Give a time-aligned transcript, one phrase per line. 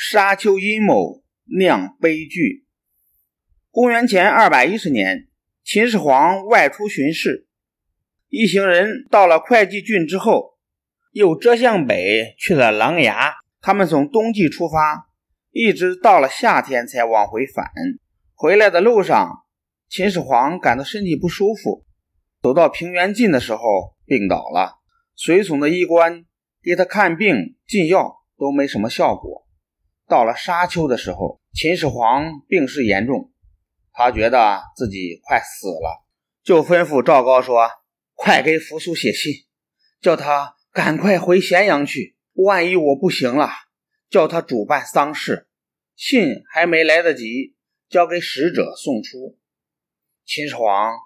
[0.00, 1.24] 沙丘阴谋
[1.58, 2.64] 酿悲剧。
[3.72, 5.26] 公元前二百一十年，
[5.64, 7.48] 秦始皇外出巡视，
[8.28, 10.56] 一行人到了会稽郡之后，
[11.10, 13.12] 又折向北去了琅琊。
[13.60, 15.08] 他们从冬季出发，
[15.50, 17.66] 一直到了夏天才往回返。
[18.34, 19.46] 回来的路上，
[19.88, 21.84] 秦始皇感到身体不舒服，
[22.40, 24.78] 走到平原近的时候病倒了。
[25.16, 26.24] 随从的医官
[26.62, 29.37] 给他看病进药都没什么效果。
[30.08, 33.30] 到了沙丘的时候，秦始皇病势严重，
[33.92, 36.06] 他觉得自己快死了，
[36.42, 37.68] 就吩咐赵高说
[38.16, 39.32] ：“快给扶苏写信，
[40.00, 42.16] 叫他赶快回咸阳去。
[42.32, 43.50] 万一我不行了，
[44.08, 45.46] 叫他主办丧事。”
[45.94, 47.56] 信还没来得及
[47.90, 49.36] 交给使者送出，
[50.24, 50.96] 秦始皇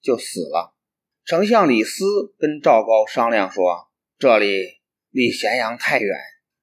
[0.00, 0.74] 就死了。
[1.24, 2.04] 丞相李斯
[2.38, 4.80] 跟赵高商量说：“这里
[5.10, 6.16] 离咸阳太远，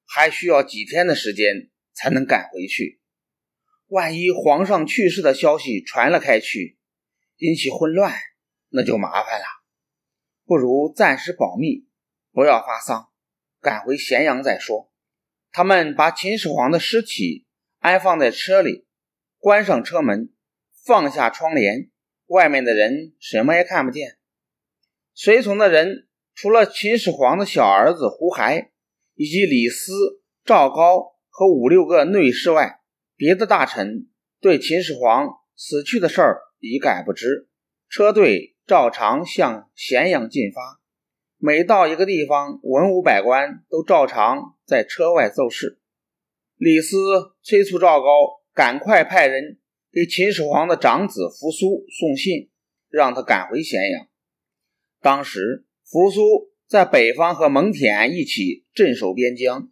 [0.04, 3.00] 还需要几天的时间才能赶回去。
[3.88, 6.78] 万一皇上去世的消息传了开去，
[7.38, 8.12] 引起混乱，
[8.68, 9.46] 那就麻烦了。
[10.44, 11.88] 不如暂时保密，
[12.32, 13.08] 不要发丧，
[13.60, 14.92] 赶回咸阳再说。”
[15.50, 17.46] 他们把秦始皇的尸体
[17.78, 18.86] 安放在车里，
[19.38, 20.30] 关上车门，
[20.84, 21.90] 放下窗帘，
[22.26, 24.18] 外面的人什么也看不见。
[25.14, 28.70] 随从的人除了秦始皇的小儿子胡亥，
[29.14, 32.80] 以及李斯、赵高和五六个内侍外，
[33.14, 34.08] 别的大臣
[34.40, 37.46] 对秦始皇死去的事儿一概不知。
[37.90, 40.80] 车队照常向咸阳进发，
[41.36, 45.78] 每到一个地方，文武百官都照常在车外奏事。
[46.56, 46.96] 李斯
[47.42, 48.06] 催促赵高
[48.54, 49.58] 赶快派人
[49.92, 52.48] 给秦始皇的长子扶苏送信，
[52.88, 54.06] 让他赶回咸阳。
[55.02, 59.70] 当时，扶苏在北方和蒙恬一起镇守边疆。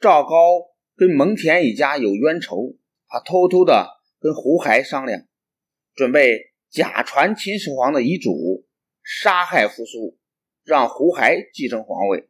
[0.00, 2.76] 赵高跟蒙恬一家有冤仇，
[3.08, 3.88] 他偷偷的
[4.20, 5.22] 跟胡亥商量，
[5.94, 8.66] 准备假传秦始皇的遗嘱，
[9.02, 10.18] 杀害扶苏，
[10.64, 12.28] 让胡亥继承皇位。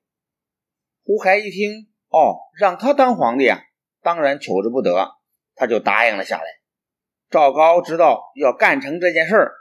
[1.04, 3.60] 胡亥一听，哦，让他当皇帝啊，
[4.02, 5.16] 当然求之不得，
[5.54, 6.44] 他就答应了下来。
[7.30, 9.52] 赵高知道要干成这件事儿，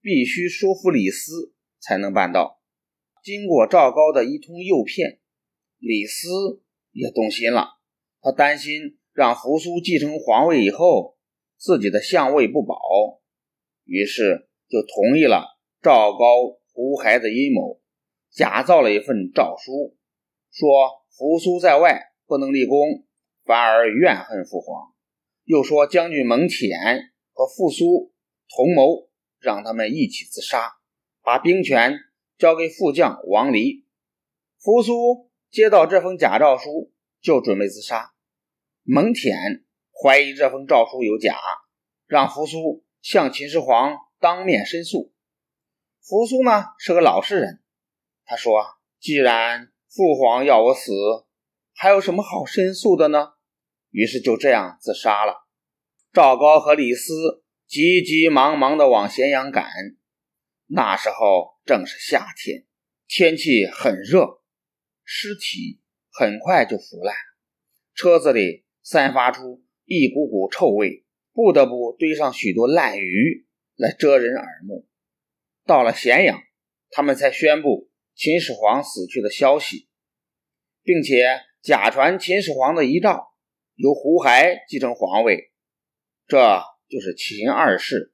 [0.00, 1.52] 必须说服李斯。
[1.78, 2.60] 才能办到。
[3.22, 5.20] 经过赵高的一通诱骗，
[5.78, 6.64] 李斯
[6.96, 7.68] 也动心了。
[8.22, 11.16] 他担心让扶苏继承皇位以后，
[11.58, 12.76] 自己的相位不保，
[13.84, 17.80] 于是就同意了赵高、胡亥的阴谋，
[18.32, 19.96] 假造了一份诏书，
[20.50, 20.66] 说
[21.10, 23.04] 扶苏在外不能立功，
[23.44, 24.94] 反而怨恨父皇。
[25.44, 28.12] 又说将军蒙恬和扶苏
[28.48, 29.08] 同谋，
[29.38, 30.72] 让他们一起自杀。
[31.22, 31.98] 把兵权
[32.38, 33.84] 交给副将王离，
[34.58, 35.25] 扶苏
[35.56, 38.12] 接到这封假诏书，就准备自杀。
[38.82, 41.34] 蒙恬怀疑这封诏书有假，
[42.06, 45.14] 让扶苏向秦始皇当面申诉。
[46.02, 47.62] 扶苏呢是个老实人，
[48.26, 48.66] 他说
[49.00, 50.92] ：“既然父皇要我死，
[51.72, 53.30] 还有什么好申诉的呢？”
[53.88, 55.46] 于是就这样自杀了。
[56.12, 59.64] 赵高和李斯急急忙忙地往咸阳赶。
[60.66, 62.66] 那时候正是夏天，
[63.08, 64.42] 天气很热，
[65.08, 65.80] 尸体
[66.10, 67.14] 很快就腐烂，
[67.94, 73.46] 车子里散发出一股股臭味，不得不堆上许多烂鱼
[73.76, 74.88] 来遮人耳目。
[75.64, 76.42] 到了咸阳，
[76.90, 79.88] 他们才宣布秦始皇死去的消息，
[80.82, 83.28] 并且假传秦始皇的遗诏，
[83.76, 85.52] 由胡亥继承皇位，
[86.26, 88.12] 这就是秦二世。